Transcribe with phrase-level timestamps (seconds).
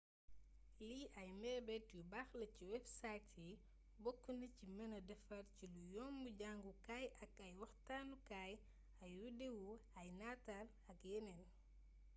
[0.87, 3.51] lii ay meebeet yu baax la ci websites yi
[4.03, 8.53] boknaci meenee défar cilu yomb jangukaay ak ay waxtaanu kaay
[9.03, 9.69] ay widewo
[10.01, 11.47] ay natal ak yénéén